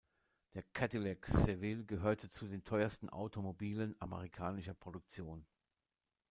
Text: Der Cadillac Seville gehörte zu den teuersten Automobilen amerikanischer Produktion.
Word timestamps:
Der 0.55 0.63
Cadillac 0.73 1.27
Seville 1.27 1.85
gehörte 1.85 2.27
zu 2.31 2.47
den 2.47 2.63
teuersten 2.63 3.07
Automobilen 3.11 3.95
amerikanischer 3.99 4.73
Produktion. 4.73 5.45